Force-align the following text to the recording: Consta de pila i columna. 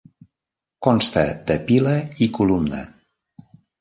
Consta 0.87 1.25
de 1.51 1.57
pila 1.67 1.93
i 2.27 2.29
columna. 2.39 2.81